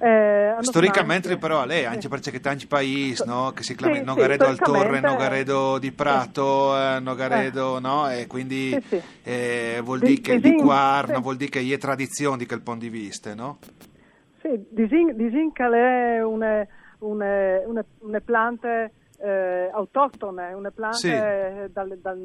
Eh, 0.00 0.54
Storicamente 0.60 1.36
però 1.38 1.64
lei, 1.64 1.80
Sì. 1.80 1.86
anche 1.86 2.08
perché 2.08 2.40
tanti 2.40 2.66
paesi, 2.66 3.24
no? 3.26 3.52
Che 3.52 3.62
si 3.62 3.72
Sì, 3.72 3.78
chiamano 3.78 4.00
sì, 4.00 4.04
Nogaredo 4.06 4.46
al 4.46 4.58
Torre, 4.58 5.00
Nogaredo 5.00 5.78
di 5.78 5.90
Prato, 5.92 6.76
eh, 6.76 7.00
Nogaredo, 7.00 7.78
no? 7.80 8.08
E 8.10 8.26
quindi 8.26 8.70
Sì, 8.70 8.82
sì. 8.90 9.02
eh, 9.24 9.80
vuol 9.82 9.98
Di- 10.00 10.06
dire 10.06 10.20
che 10.20 10.40
di 10.40 10.54
Quarno, 10.56 11.16
sì. 11.16 11.22
vuol 11.22 11.36
dire 11.36 11.50
che 11.50 11.74
è 11.74 11.78
tradizione 11.78 12.36
di 12.38 12.46
quel 12.46 12.60
punto 12.60 12.80
di 12.84 12.90
vista, 12.90 13.34
no? 13.34 13.58
Sì, 14.40 14.50
disin, 14.70 15.16
disin 15.16 15.52
che 15.52 15.64
è 15.64 16.24
una, 16.24 16.64
una, 17.00 17.60
una, 17.66 17.84
una 17.98 18.20
piante 18.20 18.92
eh, 19.20 19.68
autoctone, 19.72 20.52
una 20.52 20.70
piante 20.70 20.96
Sì. 21.66 21.72
dal, 21.72 21.98
dal 22.00 22.18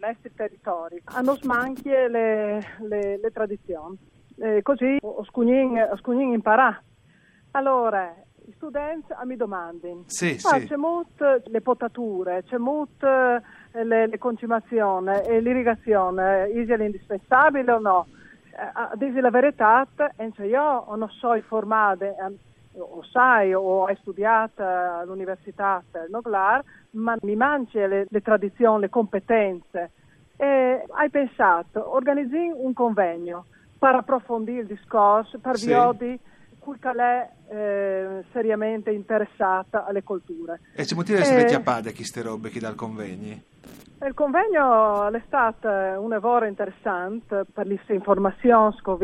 nostri 0.00 0.32
territori. 0.34 1.02
Hanno 1.04 1.34
smanchie 1.36 2.08
le, 2.08 2.60
le, 2.88 3.18
le 3.18 3.30
tradizioni. 3.30 3.96
Eh, 4.38 4.62
così 4.62 4.98
o 5.00 5.24
scugnin, 5.24 5.78
o 5.90 5.96
scugnin 5.96 6.32
imparà. 6.32 6.80
Allora, 7.52 8.14
gli 8.44 8.52
studenti 8.52 9.12
a 9.12 9.24
mi 9.24 9.36
domandano, 9.36 10.04
Sì, 10.06 10.32
Ah, 10.44 10.58
sì. 10.60 10.66
c'è 10.66 10.76
molto 10.76 11.40
le 11.46 11.60
potature, 11.62 12.42
c'è 12.44 12.58
molto 12.58 13.06
eh, 13.06 13.84
le, 13.84 14.06
le 14.06 14.18
concimazioni 14.18 15.10
e 15.26 15.40
l'irrigazione, 15.40 16.46
è 16.82 16.84
indispensabile 16.84 17.72
o 17.72 17.78
no? 17.78 18.06
Eh, 18.52 18.70
A 18.74 18.92
dire 18.94 19.20
la 19.22 19.30
verità, 19.30 19.86
io 20.44 20.84
non 20.96 21.08
so 21.10 21.32
formare, 21.42 22.08
eh, 22.10 22.34
o 22.78 23.02
sai, 23.04 23.54
o 23.54 23.84
hai 23.84 23.96
studiato 23.96 24.62
all'università 24.62 25.82
del 25.90 26.08
Noglar, 26.10 26.62
ma 26.90 27.16
mi 27.22 27.36
mangi 27.36 27.78
le, 27.78 28.06
le 28.08 28.20
tradizioni, 28.20 28.82
le 28.82 28.88
competenze. 28.88 29.92
E 30.36 30.84
hai 30.88 31.10
pensato, 31.10 31.94
organizzi 31.94 32.50
un 32.54 32.72
convegno 32.72 33.46
per 33.78 33.94
approfondire 33.94 34.60
il 34.60 34.66
discorso, 34.66 35.38
per 35.38 35.56
Sì. 35.56 35.66
viodi 35.66 36.20
cui 36.58 36.78
è 36.80 37.30
eh, 37.48 38.24
seriamente 38.32 38.90
interessata 38.90 39.86
alle 39.86 40.02
colture. 40.02 40.60
E 40.74 40.82
c'è 40.82 40.96
motivo 40.96 41.16
di 41.18 41.22
essere 41.22 41.42
Eh. 41.42 41.46
chiappate 41.46 41.94
queste 41.94 42.22
robe 42.22 42.48
che 42.48 42.58
dal 42.58 42.74
convegni? 42.74 43.40
Il 44.04 44.14
convegno 44.14 45.08
è 45.08 45.22
stato 45.26 45.68
un 45.68 46.08
lavoro 46.08 46.44
interessante 46.44 47.44
per 47.50 47.66
le 47.66 47.80
informazioni 47.88 48.74
che 48.82 48.90
ho 48.90 48.96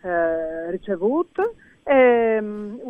eh, 0.00 0.70
ricevuto 0.70 1.54
e 1.82 2.40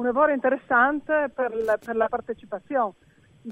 lavoro 0.07 0.33
interessante 0.33 1.31
per 1.35 1.55
la, 1.55 1.77
per 1.77 1.97
la 1.97 2.09
partecipazione. 2.09 2.93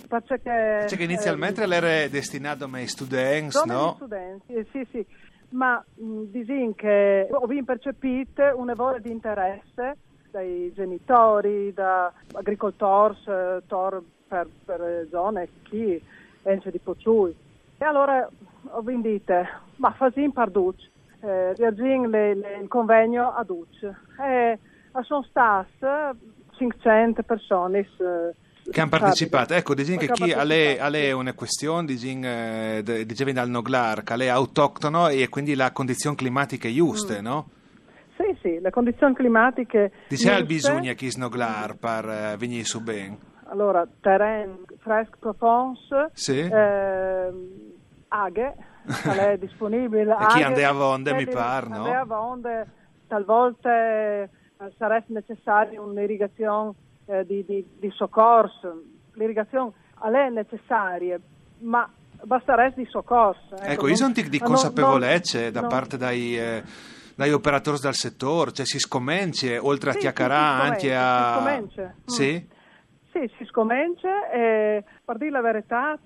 Perché, 0.08 0.96
che 0.96 1.02
inizialmente 1.04 1.62
eh, 1.62 1.72
era 1.72 2.08
destinato 2.08 2.68
ai 2.72 2.88
studenti, 2.88 3.56
no? 3.64 3.92
studenti, 3.94 4.54
eh, 4.54 4.66
sì, 4.72 4.84
sì, 4.90 5.06
ma 5.50 5.82
mh, 5.94 6.22
disin 6.24 6.74
che 6.74 7.28
ho 7.30 7.46
percepito 7.64 8.42
un 8.56 8.66
lavoro 8.66 8.98
di 8.98 9.10
interesse 9.10 9.98
dai 10.32 10.72
genitori, 10.74 11.72
da 11.72 12.12
agricoltori, 12.32 13.16
eh, 13.26 13.62
tor 13.68 14.02
per, 14.26 14.48
per 14.64 15.06
zone 15.10 15.48
chi 15.62 16.02
ence 16.42 16.70
di 16.72 16.78
Pocciui. 16.78 17.36
E 17.78 17.84
allora 17.84 18.28
ho 18.70 18.82
detto, 18.82 19.46
ma 19.76 19.92
fasin 19.92 20.32
par 20.32 20.50
duc, 20.50 20.76
eh, 21.20 21.54
le- 22.08 22.58
il 22.60 22.68
convegno 22.68 23.32
a 23.32 23.44
duc. 23.44 23.68
E 24.20 24.58
sono 25.02 25.22
state 25.22 26.16
500 26.56 27.22
persone 27.22 27.78
eh, 27.80 28.34
Che 28.70 28.80
hanno 28.80 28.90
partecipato, 28.90 29.54
ecco, 29.54 29.74
dicono 29.74 29.98
che 29.98 30.06
Che 30.06 30.12
chi 30.12 30.32
a 30.32 30.42
lei, 30.88 31.12
una 31.12 31.32
questione, 31.34 31.92
eh, 31.92 32.80
de- 32.82 33.04
dicevi 33.06 33.32
dal 33.32 33.48
Noglar, 33.48 34.02
che 34.02 34.16
lei 34.16 34.28
è 34.28 34.30
autoctono 34.30 35.08
e 35.08 35.28
quindi 35.28 35.54
la 35.54 35.70
condizione 35.72 36.16
climatica 36.16 36.68
è 36.68 36.72
giusta, 36.72 37.20
Mm. 37.20 37.24
no? 37.24 37.48
Sì, 38.16 38.38
sì, 38.42 38.60
le 38.60 38.70
condizioni 38.70 39.12
climatiche. 39.14 39.90
Dice 40.08 40.30
al 40.30 40.44
giuste. 40.46 40.54
bisogno 40.54 40.94
chi 40.94 41.10
snoglar 41.10 41.76
per 41.76 42.08
eh, 42.08 42.36
venire 42.38 42.64
su 42.64 42.80
ben. 42.80 43.18
Allora, 43.48 43.86
terreno 44.00 44.60
fresco 44.78 45.16
profons, 45.18 45.80
Sì. 46.12 46.38
ehm, 46.40 47.48
aghe, 48.08 48.54
è 49.32 49.36
disponibile. 49.38 50.16
E 50.20 50.26
chi 50.28 50.42
ande 50.42 50.64
a 50.64 50.72
vonde, 50.72 51.12
mi 51.12 51.24
quelli- 51.24 51.38
par, 51.38 51.68
no? 51.68 51.76
ande 51.76 51.94
a 51.94 52.04
vonde, 52.04 52.66
talvolta 53.08 53.70
eh, 53.74 54.30
sarebbe 54.76 55.06
necessaria 55.08 55.80
un'irrigazione 55.80 56.72
eh, 57.06 57.24
di, 57.26 57.44
di, 57.44 57.66
di 57.78 57.90
soccorso. 57.90 58.82
L'irrigazione 59.14 59.72
è 60.00 60.28
necessaria, 60.30 61.18
ma 61.58 61.88
basterebbe 62.22 62.82
di 62.82 62.86
soccorso. 62.88 63.56
Ecco, 63.60 63.88
io 63.88 63.96
sono 63.96 64.12
di 64.12 64.38
non- 64.38 64.48
consapevolezze 64.48 65.50
da 65.50 65.60
non- 65.60 65.68
parte 65.68 65.96
dai, 65.96 66.38
eh, 66.38 66.62
dagli 67.14 67.32
operatori 67.32 67.78
del 67.80 67.94
settore, 67.94 68.52
cioè 68.52 68.66
si 68.66 68.78
scomincia, 68.78 69.58
oltre 69.60 69.90
a 69.90 69.92
Sì, 69.92 69.98
chiacchierare, 70.00 70.74
sì, 70.78 70.86
si 70.86 70.92
anche 70.92 70.96
a... 70.96 71.32
si 71.32 71.40
scomincia. 71.40 71.82
Mm. 71.82 71.92
Sì? 72.06 72.48
Sì, 73.12 73.30
si 73.38 73.44
scomincia 73.44 74.28
e 74.30 74.84
per 75.04 75.18
dire 75.18 75.30
la 75.30 75.40
verità, 75.40 75.96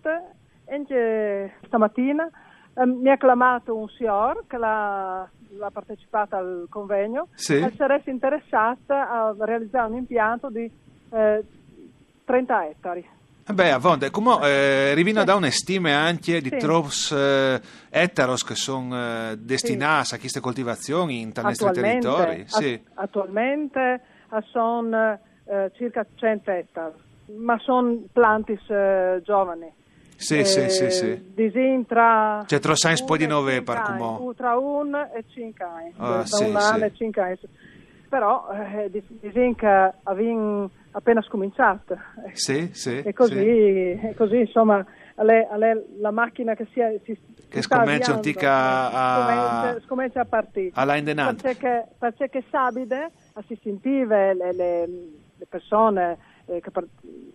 anche 0.69 1.55
stamattina 1.65 2.29
eh, 2.75 2.85
mi 2.87 3.09
ha 3.11 3.17
chiamato 3.17 3.75
un 3.75 3.89
signor 3.89 4.45
che 4.47 4.59
l'ha, 4.59 5.27
l'ha 5.57 5.71
partecipato 5.71 6.37
al 6.37 6.67
convegno 6.69 7.29
Sì. 7.35 7.55
e 7.57 7.73
sarebbe 7.77 8.11
interessata 8.11 9.11
a 9.11 9.35
realizzare 9.39 9.91
un 9.91 9.97
impianto 9.97 10.51
di 10.51 10.71
eh, 11.11 11.45
30 12.25 12.69
ettari. 12.69 13.07
Eh 13.51 13.55
Beh, 13.55 13.71
a 13.73 13.79
Vonde, 13.79 14.11
come 14.11 14.37
eh, 14.43 14.95
rivino 14.95 15.21
Sì. 15.21 15.25
da 15.27 15.35
una 15.37 15.51
stime 15.51 15.95
anche 15.95 16.43
di 16.43 16.51
Sì. 16.51 16.59
troppi 16.59 17.15
eh, 17.15 17.61
ettaros 17.89 18.45
che 18.45 18.55
sono 18.55 18.95
eh, 19.31 19.37
destinati 19.39 20.15
a 20.15 20.19
queste 20.19 20.41
coltivazioni 20.41 21.21
in 21.23 21.33
nostri 21.35 21.71
territori. 21.73 22.45
Sì. 22.47 22.75
at- 22.75 22.99
attualmente 23.05 24.03
sono 24.51 25.19
eh, 25.47 25.71
circa 25.77 26.05
100 26.15 26.51
ettari, 26.51 26.93
ma 27.39 27.59
sono 27.61 28.03
plantis 28.13 28.69
eh, 28.69 29.23
giovani. 29.25 29.73
Sì, 30.21 30.45
sì, 30.45 30.69
sì, 30.69 30.91
sì. 30.91 31.11
Eh, 31.13 31.23
Disin 31.33 31.87
tra 31.87 32.43
Cioè, 32.45 32.59
tra 32.59 32.75
sai 32.75 32.97
un 32.99 33.07
po' 33.07 33.17
di 33.17 33.29
nove 33.29 33.63
per 33.63 33.81
come- 33.83 34.35
Tra 34.35 34.57
un 34.59 34.93
e 35.15 35.25
cinque 35.29 35.65
anni. 35.65 35.93
Ah, 35.97 36.25
sì, 36.27 36.43
un 36.45 36.57
anno 36.57 36.79
sì. 36.79 36.83
e 36.85 36.93
cinque 36.95 37.23
anni. 37.23 37.39
Però 38.09 38.49
eh, 38.51 38.91
dis- 38.91 39.05
disin 39.21 39.55
che 39.55 39.93
abbiamo 40.03 40.71
appena 40.91 41.23
scominciato. 41.23 41.97
Sì, 42.33 42.71
sì, 42.73 42.99
E 42.99 43.13
così, 43.13 43.35
sì. 43.35 44.07
e 44.09 44.15
così 44.17 44.39
insomma, 44.41 44.85
è, 45.15 45.23
è 45.23 45.83
la 46.01 46.11
macchina 46.11 46.55
che 46.55 46.67
si, 46.73 46.81
è- 46.81 47.01
si 47.05 47.17
Che 47.49 47.61
avviando, 47.69 48.13
antica 48.15 48.91
a- 48.91 49.23
scomincia, 49.23 49.87
scomincia 49.87 50.21
a 50.23 50.25
partire. 50.25 50.71
alla 50.75 50.97
indenante. 50.97 51.43
Perché, 51.43 51.87
perché 51.97 52.43
sabide, 52.51 53.13
si 53.47 53.57
sentive 53.63 54.35
le, 54.35 54.53
le, 54.53 54.87
le 55.37 55.47
persone 55.49 56.19
eh, 56.47 56.61
che 56.61 56.73
par- 56.73 56.89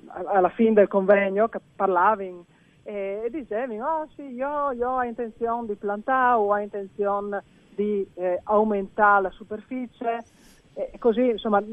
alla 0.08 0.50
fine 0.50 0.74
del 0.74 0.90
convegno 0.90 1.48
che 1.48 1.60
parlavano 1.76 2.46
e, 2.84 3.28
dicevi, 3.32 3.80
oh 3.80 4.08
sì, 4.16 4.24
io, 4.24 4.72
io 4.72 4.90
ho 4.90 5.04
intenzione 5.04 5.68
di 5.68 5.76
plantare 5.76 6.36
o 6.36 6.52
ho 6.52 6.58
intenzione 6.58 7.44
di 7.76 8.06
eh, 8.16 8.40
aumentare 8.44 9.24
la 9.24 9.32
superficie, 9.32 10.20
e 10.74 10.92
così 11.00 11.30
insomma 11.30 11.64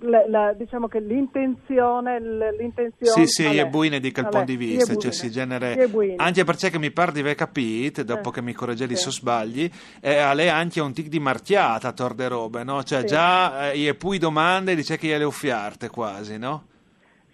la, 0.00 0.28
la, 0.28 0.52
diciamo 0.52 0.88
che 0.88 1.00
l'intenzione, 1.00 2.20
l'intenzione 2.20 3.12
sì 3.12 3.26
sì 3.26 3.56
è 3.56 3.66
buona 3.66 3.98
di 3.98 4.12
quel 4.12 4.28
punto 4.28 4.44
di 4.44 4.56
vista 4.56 4.94
cioè 4.94 5.10
si 5.10 5.30
genera 5.30 5.72
anche 6.16 6.44
perché 6.44 6.78
mi 6.78 6.90
pare 6.90 7.12
di 7.12 7.20
aver 7.20 7.34
capito 7.34 8.02
dopo 8.02 8.28
eh, 8.28 8.32
che 8.32 8.42
mi 8.42 8.52
correggevi 8.52 8.94
sì. 8.94 9.04
se 9.04 9.10
sbagli 9.10 9.70
eh, 10.00 10.18
a 10.18 10.34
lei 10.34 10.50
anche 10.50 10.80
un 10.80 10.92
tic 10.92 11.08
di 11.08 11.18
marchiata 11.18 11.92
torde 11.92 12.28
robe 12.28 12.62
no? 12.62 12.82
cioè 12.82 13.00
sì. 13.00 13.06
già 13.06 13.72
eh, 13.72 13.86
e 13.86 13.94
poi 13.94 14.18
domande 14.18 14.74
dice 14.74 14.98
che 14.98 15.16
le 15.16 15.24
offiarte 15.24 15.88
quasi 15.88 16.36
no? 16.36 16.66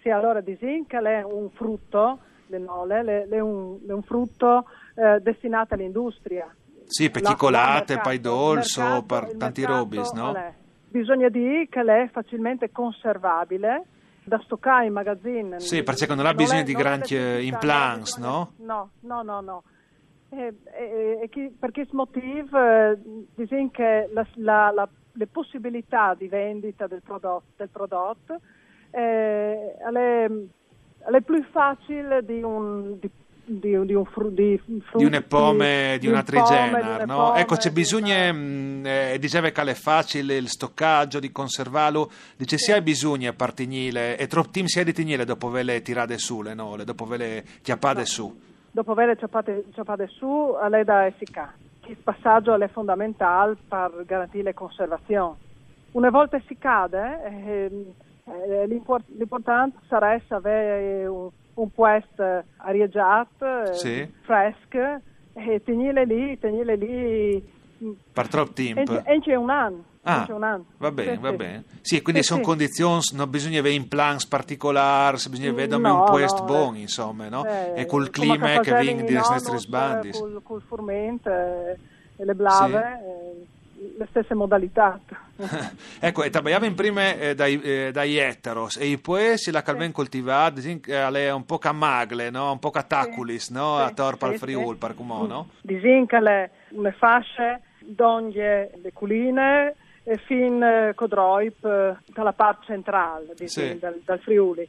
sì 0.01 0.09
allora 0.09 0.39
di 0.39 0.55
zinc 0.57 0.93
è 0.93 1.21
un 1.21 1.49
frutto 1.49 2.19
le 2.47 2.57
nole, 2.59 3.27
è 3.29 3.39
un, 3.39 3.77
un, 3.85 4.01
frutto 4.03 4.65
eh, 4.95 5.19
destinato 5.21 5.73
all'industria 5.73 6.53
sì, 6.85 7.09
per 7.09 7.23
cicolate, 7.23 7.99
poi 7.99 8.19
dolso, 8.19 9.03
per 9.05 9.35
tanti 9.37 9.63
robis, 9.63 10.11
no? 10.11 10.35
Bisogna 10.89 11.29
dire 11.29 11.67
che 11.69 11.81
è 11.81 12.09
facilmente 12.11 12.71
conservabile 12.71 13.85
da 14.23 14.39
stoccare 14.43 14.85
in 14.85 14.93
magazzino. 14.93 15.59
Sì, 15.59 15.83
perché 15.83 16.05
non 16.13 16.25
ha 16.25 16.33
bisogno 16.33 16.63
di 16.63 16.73
grandi 16.73 17.47
implants, 17.47 18.17
no? 18.17 18.53
No, 18.57 18.91
no, 19.01 19.23
no, 19.23 19.41
no. 19.41 19.63
E, 20.29 20.53
e, 20.65 21.29
e 21.31 21.51
per 21.57 21.71
questo 21.71 21.95
motivo 21.95 22.57
eh, 22.57 22.97
dicono 23.35 23.69
che 23.71 24.09
la, 24.13 24.25
la, 24.35 24.71
la, 24.71 24.89
le 25.11 25.27
possibilità 25.27 26.15
di 26.15 26.27
vendita 26.27 26.87
del 26.87 27.01
prodotto, 27.03 27.43
del 27.55 27.69
prodotto 27.69 28.39
eh, 28.89 29.75
è, 29.77 30.31
è 31.11 31.21
più 31.21 31.43
facile 31.51 32.23
di 32.23 32.41
un, 32.41 32.99
di 32.99 33.09
di, 33.45 33.85
di, 33.85 33.93
un 33.93 34.05
fru, 34.05 34.29
di, 34.29 34.57
frutti, 34.57 34.97
di 34.97 35.05
une 35.05 35.21
pomme, 35.21 35.97
di, 35.99 36.07
una 36.07 36.23
trigenar, 36.23 37.05
no? 37.05 37.15
Pomme, 37.15 37.39
ecco, 37.39 37.55
c'è 37.55 37.71
bisogno, 37.71 38.33
mh, 38.33 38.85
eh, 38.85 39.17
diceva 39.19 39.49
che 39.49 39.61
è 39.61 39.73
facile 39.73 40.37
il 40.37 40.47
stoccaggio, 40.47 41.19
di 41.19 41.31
conservarlo, 41.31 42.09
dice 42.37 42.57
sì. 42.57 42.65
si 42.65 42.71
ha 42.71 42.81
bisogno 42.81 43.29
a 43.29 43.33
partignile, 43.33 44.17
e 44.17 44.27
troppo 44.27 44.49
team 44.49 44.65
si 44.65 44.79
è 44.79 44.83
di 44.83 44.93
tignile 44.93 45.25
dopo 45.25 45.49
ve 45.49 45.63
le 45.63 45.81
tirate 45.81 46.17
su, 46.17 46.41
le 46.41 46.53
nole, 46.53 46.85
dopo 46.85 47.05
ve 47.05 47.17
le 47.17 47.43
chiappate 47.61 47.99
no. 47.99 48.05
su. 48.05 48.41
Dopo 48.71 48.93
ve 48.93 49.05
le 49.07 49.17
chiappate, 49.17 49.65
chiappate 49.71 50.07
su, 50.07 50.55
lei 50.69 50.83
da 50.83 51.05
efficace. 51.05 51.61
Il 51.87 51.97
passaggio 51.97 52.55
è 52.55 52.67
fondamentale 52.69 53.57
per 53.67 54.03
garantire 54.05 54.43
la 54.43 54.53
conservazione. 54.53 55.35
Una 55.91 56.09
volta 56.09 56.41
si 56.47 56.57
cade, 56.57 57.21
eh, 57.25 57.93
eh, 58.25 58.67
l'importante 58.67 59.77
sarebbe 59.87 60.35
avere 60.35 61.07
un 61.07 61.29
un 61.55 61.71
puest 61.71 62.19
arieggiato, 62.57 63.73
sì. 63.73 64.07
fresco, 64.21 65.01
e 65.33 65.61
tenile 65.63 66.05
lì, 66.05 66.37
tenile 66.39 66.75
lì. 66.75 67.51
Per 68.11 68.27
troppo 68.27 68.53
tempo. 68.53 69.03
E 69.03 69.19
c'è 69.19 69.35
un 69.35 69.49
anno. 69.49 69.83
Ah, 70.05 70.27
va 70.77 70.91
bene, 70.91 71.13
sì, 71.13 71.17
va 71.21 71.29
sì. 71.29 71.35
bene. 71.35 71.63
Sì, 71.81 72.01
quindi 72.01 72.21
sì, 72.23 72.27
sono 72.27 72.41
condizioni, 72.41 73.01
non 73.13 73.29
bisogna 73.29 73.59
avere 73.59 73.75
implants 73.75 74.25
particolari, 74.25 75.17
bisogna 75.29 75.51
avere 75.51 75.77
no, 75.77 75.99
un 75.99 76.05
puest 76.05 76.39
no, 76.39 76.45
buono, 76.45 76.77
insomma, 76.77 77.29
no? 77.29 77.45
Eh, 77.45 77.81
e 77.81 77.85
col 77.85 78.09
clima 78.09 78.59
che 78.59 78.77
viene 78.79 79.03
di 79.03 79.13
nostri 79.13 79.57
sbandi. 79.57 80.11
Col, 80.11 80.41
col 80.43 80.61
furmento 80.61 81.29
e 81.29 81.77
le 82.17 82.35
blave. 82.35 82.99
Eh, 83.05 83.47
le 83.97 84.07
stesse 84.09 84.33
modalità. 84.33 84.99
ecco, 85.99 86.23
e 86.23 86.29
trabalhava 86.29 86.65
in 86.65 86.75
prime 86.75 87.19
eh, 87.19 87.35
dai, 87.35 87.61
eh, 87.61 87.89
dai 87.91 88.17
eteros 88.17 88.77
e 88.77 88.97
poi 88.97 89.37
si 89.37 89.51
la 89.51 89.61
calven 89.61 89.87
sì. 89.87 89.93
coltivata, 89.93 90.61
è 90.61 91.31
un 91.31 91.45
po' 91.45 91.57
camagle, 91.57 92.29
no? 92.29 92.51
un 92.51 92.59
po' 92.59 92.69
cataculis, 92.69 93.45
sì. 93.45 93.53
no? 93.53 93.77
Sì. 93.77 93.83
a 93.83 93.91
Torpa 93.93 94.27
al 94.27 94.37
Friul, 94.37 94.77
per 94.77 94.95
come, 94.95 95.27
no? 95.27 95.49
Disincale 95.61 96.51
le 96.69 96.91
fasce 96.93 97.61
d'ogni 97.79 98.33
le 98.33 98.91
culine 98.93 99.75
e 100.03 100.17
fin 100.17 100.61
eh, 100.61 100.93
Codroip 100.95 101.63
eh, 101.63 101.97
dalla 102.07 102.33
parte 102.33 102.65
centrale 102.65 103.33
di, 103.35 103.79
dal, 103.79 104.01
dal 104.03 104.19
Friuli 104.19 104.67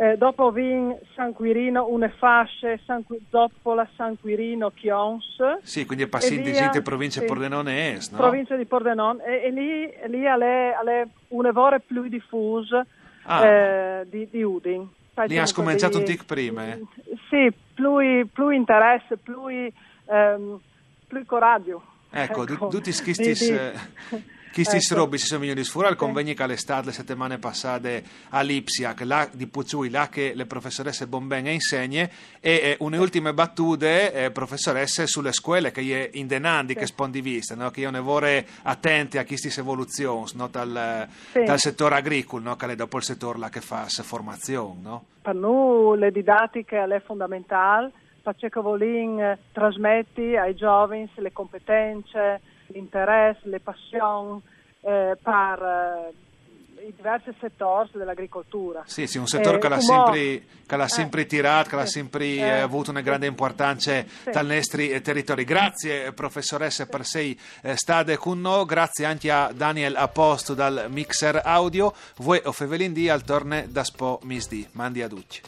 eh, 0.00 0.16
dopo 0.16 0.50
vin 0.50 0.98
San 1.14 1.34
Quirino, 1.34 1.86
une 1.90 2.08
fasce, 2.08 2.80
San, 2.86 3.04
Zoppola, 3.28 3.86
San 3.96 4.18
Quirino, 4.18 4.70
Chions. 4.70 5.58
Sì, 5.62 5.84
quindi 5.84 6.04
è 6.04 6.08
passato 6.08 6.40
gente 6.40 6.80
provincia 6.80 7.20
di 7.20 7.26
sì, 7.26 7.30
Pordenone 7.30 7.92
Est, 7.92 8.12
no? 8.12 8.16
Provincia 8.16 8.56
di 8.56 8.64
Pordenone, 8.64 9.22
e, 9.26 9.44
e 9.44 9.50
lì, 9.50 9.92
lì 10.06 10.22
è 10.22 11.06
un 11.28 11.50
vore 11.52 11.80
più 11.80 12.08
diffuso 12.08 12.86
ah. 13.24 13.44
eh, 13.44 14.06
di, 14.08 14.26
di 14.30 14.42
Udin. 14.42 14.88
Lì 15.26 15.36
ha 15.36 15.44
scominciato 15.44 15.98
un 15.98 16.04
tic 16.04 16.24
prima? 16.24 16.68
Eh? 16.68 16.80
Sì, 17.28 17.52
più, 17.74 18.26
più 18.32 18.48
interesse, 18.48 19.18
più, 19.18 19.48
ehm, 19.48 20.60
più 21.06 21.26
coraggio. 21.26 21.82
Ecco, 22.08 22.46
ecco. 22.46 22.68
tutti 22.68 22.90
questi... 23.02 23.34
Questi 24.52 24.76
ecco. 24.76 24.94
robi 24.94 25.16
si 25.16 25.26
sono 25.26 25.40
venuti 25.40 25.62
fuori 25.62 25.86
al 25.86 25.94
convegno 25.94 26.34
che 26.34 26.42
all'estate 26.42 26.86
le 26.86 26.92
settimane 26.92 27.38
passate 27.38 28.02
a 28.30 28.40
Lipsia, 28.40 28.94
là 28.98 29.28
di 29.30 29.46
Puzzui, 29.46 29.90
là 29.90 30.08
che 30.08 30.32
le 30.34 30.44
professoresse 30.44 31.06
Bomben 31.06 31.46
insegne, 31.46 32.10
e 32.40 32.54
eh, 32.54 32.76
une 32.80 32.98
ultime 32.98 33.32
battute, 33.32 34.12
eh, 34.12 34.30
professoresse, 34.32 35.06
sulle 35.06 35.32
scuole 35.32 35.70
che 35.70 35.80
è 35.82 36.10
in 36.14 36.26
denandi, 36.26 36.74
che 36.74 36.86
spondiviste, 36.86 37.54
no? 37.54 37.70
che 37.70 37.80
io 37.80 37.90
ne 37.90 38.00
vorrei 38.00 38.44
attenti 38.62 39.18
a 39.18 39.24
queste 39.24 39.60
evoluzioni 39.60 40.30
no? 40.34 40.48
dal, 40.48 41.06
sì. 41.30 41.44
dal, 41.44 41.58
settore 41.58 41.94
agricolo, 41.94 42.42
no? 42.42 42.56
che 42.56 42.66
è 42.66 42.74
dopo 42.74 42.96
il 42.96 43.04
settore 43.04 43.38
là 43.38 43.48
che 43.48 43.60
fa 43.60 43.86
formazione. 43.88 44.80
No? 44.82 45.04
Per 45.22 45.34
noi 45.34 45.96
le 45.96 46.10
didattiche 46.10 46.82
è 46.82 47.02
fondamentale, 47.02 47.92
perché 48.22 48.48
volin 48.60 49.20
eh, 49.20 49.38
trasmetti 49.52 50.36
ai 50.36 50.54
giovani 50.54 51.08
le 51.14 51.32
competenze, 51.32 52.40
l'interesse, 52.72 53.48
le 53.48 53.60
passioni 53.60 54.40
eh, 54.80 55.16
per 55.22 55.62
eh, 55.62 56.86
i 56.86 56.94
diversi 56.94 57.34
settori 57.38 57.90
dell'agricoltura. 57.92 58.82
Sì, 58.86 59.06
sì, 59.06 59.18
un 59.18 59.26
settore 59.26 59.56
eh, 59.56 59.60
che, 59.60 59.68
l'ha 59.68 59.80
sempre, 59.80 60.42
che 60.66 60.76
l'ha 60.76 60.88
sempre 60.88 61.22
eh, 61.22 61.26
tirato, 61.26 61.68
che 61.68 61.76
l'ha 61.76 61.86
sempre 61.86 62.26
eh, 62.26 62.60
avuto 62.60 62.90
una 62.90 63.02
grande 63.02 63.26
importanza 63.26 63.92
sì. 63.92 64.30
dai 64.30 64.46
nostri 64.46 65.00
territori. 65.02 65.44
Grazie 65.44 66.12
professoressa 66.12 66.86
per 66.86 67.04
sei 67.04 67.38
state 67.74 68.16
con 68.16 68.40
noi, 68.40 68.64
grazie 68.64 69.04
anche 69.04 69.30
a 69.30 69.52
Daniel 69.54 69.96
Aposto 69.96 70.54
dal 70.54 70.86
Mixer 70.88 71.42
Audio. 71.44 71.92
Voi 72.18 72.40
o 72.44 72.52
Fevelin 72.52 73.10
al 73.10 73.22
torne 73.22 73.66
da 73.70 73.84
Spo 73.84 74.20
Misdi. 74.22 74.66
Mandi 74.72 75.02
a 75.02 75.08
tutti. 75.08 75.40